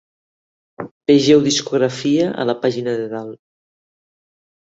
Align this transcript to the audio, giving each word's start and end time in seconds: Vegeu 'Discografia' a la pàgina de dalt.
Vegeu 1.11 1.43
'Discografia' 1.43 2.31
a 2.43 2.47
la 2.51 2.57
pàgina 2.65 2.97
de 3.01 3.05
dalt. 3.13 3.39